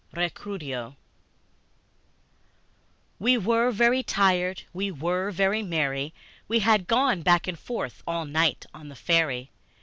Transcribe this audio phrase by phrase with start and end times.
[0.13, 0.95] Recuerdo
[3.19, 6.11] WE WERE very tired, we were very merry
[6.47, 9.51] We had gone back and forth all night on the ferry.